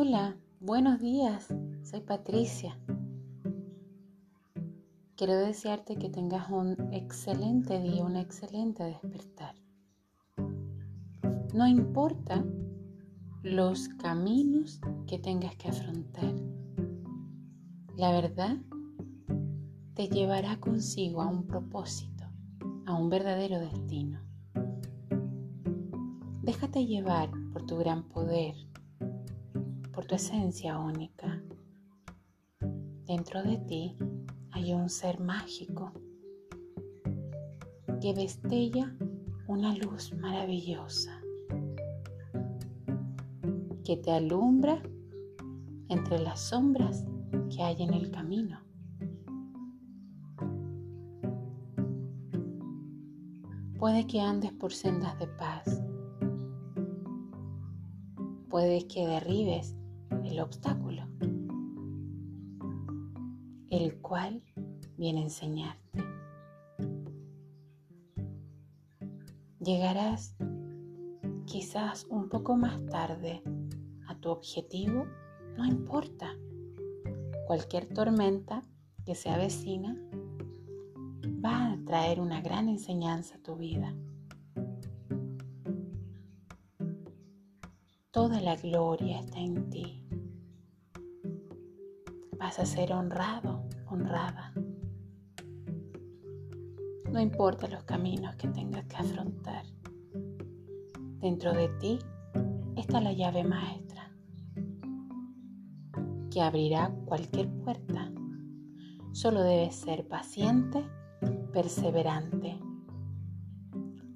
[0.00, 1.48] Hola, buenos días,
[1.82, 2.78] soy Patricia.
[5.16, 9.56] Quiero desearte que tengas un excelente día, un excelente despertar.
[11.52, 12.44] No importa
[13.42, 16.32] los caminos que tengas que afrontar.
[17.96, 18.56] La verdad
[19.94, 22.22] te llevará consigo a un propósito,
[22.86, 24.20] a un verdadero destino.
[26.44, 28.54] Déjate llevar por tu gran poder,
[29.98, 31.42] por tu esencia única.
[33.04, 33.96] Dentro de ti
[34.52, 35.90] hay un ser mágico
[38.00, 38.96] que destella
[39.48, 41.20] una luz maravillosa
[43.84, 44.80] que te alumbra
[45.88, 47.04] entre las sombras
[47.52, 48.60] que hay en el camino.
[53.80, 55.82] Puede que andes por sendas de paz.
[58.48, 59.74] Puede que derribes
[60.28, 61.02] el obstáculo,
[63.70, 64.42] el cual
[64.96, 66.04] viene a enseñarte.
[69.60, 70.36] Llegarás
[71.46, 73.42] quizás un poco más tarde
[74.06, 75.06] a tu objetivo,
[75.56, 76.36] no importa.
[77.46, 78.62] Cualquier tormenta
[79.06, 79.96] que se avecina
[81.44, 83.94] va a traer una gran enseñanza a tu vida.
[88.10, 90.02] Toda la gloria está en ti.
[92.38, 94.52] Vas a ser honrado, honrada.
[97.10, 99.64] No importa los caminos que tengas que afrontar.
[101.20, 101.98] Dentro de ti
[102.76, 103.88] está la llave maestra
[106.30, 108.12] que abrirá cualquier puerta.
[109.12, 110.84] Solo debes ser paciente,
[111.52, 112.60] perseverante.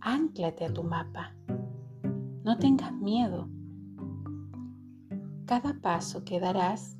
[0.00, 1.34] Ánclate a tu mapa.
[2.44, 3.48] No tengas miedo
[5.46, 6.96] cada paso que darás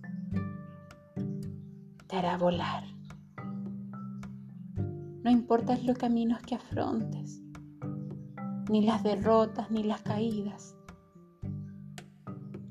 [2.10, 2.82] te hará volar.
[5.22, 7.40] No importa los caminos que afrontes,
[8.68, 10.74] ni las derrotas, ni las caídas.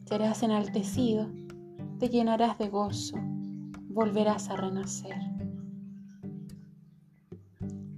[0.03, 1.29] Serás enaltecido,
[1.99, 3.17] te llenarás de gozo,
[3.87, 5.15] volverás a renacer.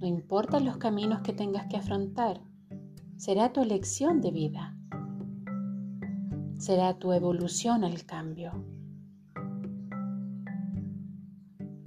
[0.00, 2.40] No importa los caminos que tengas que afrontar,
[3.16, 4.76] será tu elección de vida
[6.62, 8.52] será tu evolución al cambio.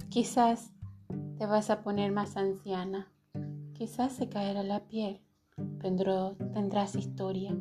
[0.08, 0.72] Quizás
[1.38, 3.12] te vas a poner más anciana,
[3.74, 5.20] quizás se caerá la piel,
[5.80, 7.56] tendrás historia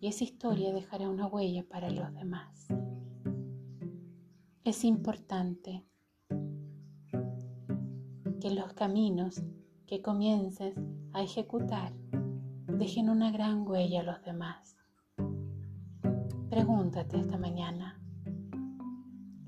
[0.00, 2.66] y esa historia dejará una huella para los demás.
[4.64, 5.84] Es importante
[8.40, 9.42] que los caminos
[9.86, 10.74] que comiences
[11.12, 11.92] a ejecutar
[12.66, 14.76] dejen una gran huella a los demás.
[16.50, 18.00] Pregúntate esta mañana,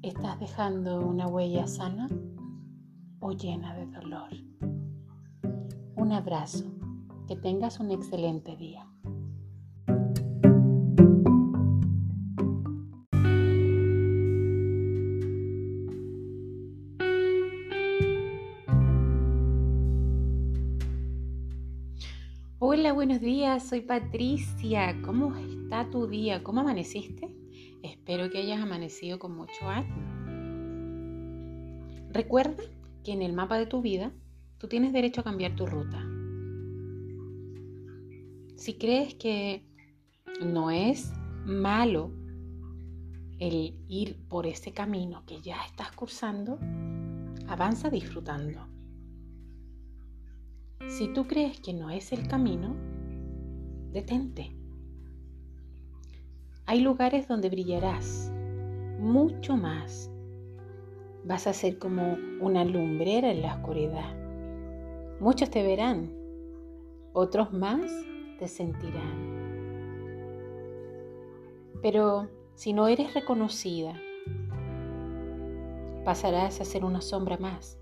[0.02, 2.08] ¿estás dejando una huella sana
[3.26, 4.28] o llena de dolor?
[5.96, 6.70] Un abrazo,
[7.26, 8.86] que tengas un excelente día.
[22.58, 25.00] Hola, buenos días, soy Patricia.
[25.02, 26.42] ¿Cómo está tu día?
[26.42, 27.34] ¿Cómo amaneciste?
[27.82, 30.12] Espero que hayas amanecido con mucho ánimo.
[32.10, 32.62] Recuerda
[33.04, 34.12] que en el mapa de tu vida
[34.58, 36.04] tú tienes derecho a cambiar tu ruta.
[38.56, 39.64] Si crees que
[40.44, 41.12] no es
[41.44, 42.10] malo
[43.38, 46.58] el ir por ese camino que ya estás cursando,
[47.46, 48.66] avanza disfrutando.
[50.88, 52.74] Si tú crees que no es el camino,
[53.92, 54.56] detente.
[56.66, 58.30] Hay lugares donde brillarás
[58.98, 60.10] mucho más.
[61.24, 64.14] Vas a ser como una lumbrera en la oscuridad.
[65.20, 66.12] Muchos te verán,
[67.12, 67.90] otros más
[68.38, 69.34] te sentirán.
[71.82, 73.94] Pero si no eres reconocida,
[76.04, 77.78] pasarás a ser una sombra más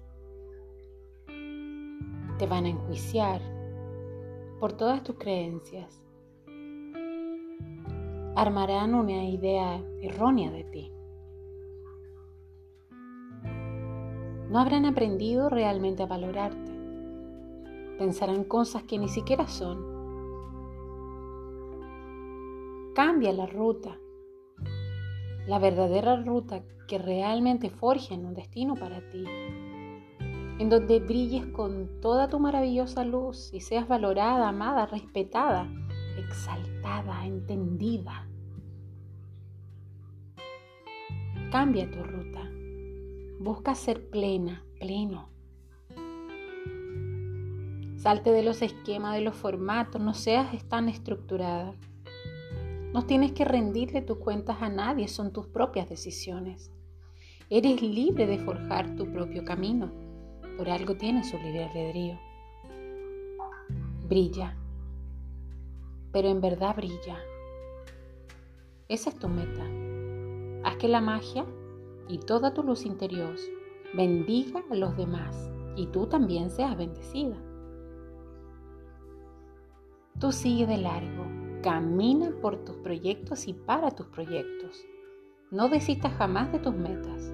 [2.42, 3.40] te van a enjuiciar
[4.58, 6.02] por todas tus creencias.
[8.34, 10.92] Armarán una idea errónea de ti.
[14.52, 16.70] No habrán aprendido realmente a valorarte.
[17.98, 19.90] Pensarán cosas que ni siquiera son.
[22.94, 23.98] Cambia la ruta,
[25.46, 29.24] la verdadera ruta que realmente forja un destino para ti
[30.62, 35.68] en donde brilles con toda tu maravillosa luz y seas valorada, amada, respetada,
[36.16, 38.28] exaltada, entendida.
[41.50, 42.41] Cambia tu ruta.
[43.42, 45.28] Busca ser plena, pleno.
[47.96, 51.74] Salte de los esquemas, de los formatos, no seas tan estructurada.
[52.92, 56.70] No tienes que rendirle tus cuentas a nadie, son tus propias decisiones.
[57.50, 59.90] Eres libre de forjar tu propio camino.
[60.56, 62.20] Por algo tienes su libre albedrío.
[64.08, 64.56] Brilla,
[66.12, 67.18] pero en verdad brilla.
[68.88, 69.66] Esa es tu meta.
[70.62, 71.44] Haz que la magia
[72.12, 73.34] y toda tu luz interior
[73.94, 77.36] bendiga a los demás y tú también seas bendecida.
[80.20, 81.24] Tú sigue de largo,
[81.62, 84.84] camina por tus proyectos y para tus proyectos.
[85.50, 87.32] No desistas jamás de tus metas.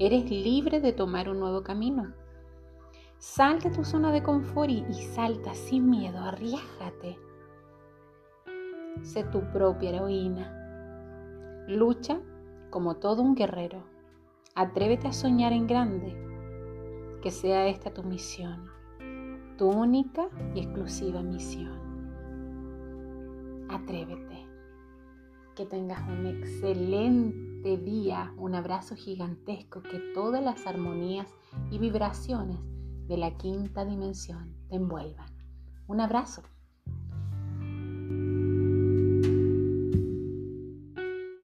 [0.00, 2.12] Eres libre de tomar un nuevo camino.
[3.18, 7.18] Sal de tu zona de confort y, salta sin miedo, arriesgate.
[9.02, 11.64] Sé tu propia heroína.
[11.68, 12.20] Lucha
[12.70, 13.97] como todo un guerrero.
[14.60, 16.16] Atrévete a soñar en grande.
[17.22, 18.68] Que sea esta tu misión,
[19.56, 21.78] tu única y exclusiva misión.
[23.68, 24.48] Atrévete.
[25.54, 31.32] Que tengas un excelente día, un abrazo gigantesco, que todas las armonías
[31.70, 32.58] y vibraciones
[33.06, 35.30] de la quinta dimensión te envuelvan.
[35.86, 36.42] Un abrazo.